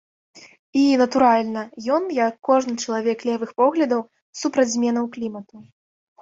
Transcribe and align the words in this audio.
І, 0.79 0.83
натуральна, 1.01 1.61
ён, 1.97 2.03
як 2.27 2.33
кожны 2.49 2.73
чалавек 2.87 3.17
левых 3.31 3.49
поглядаў, 3.63 4.01
супраць 4.41 4.67
зменаў 4.79 5.05
клімату. 5.19 5.55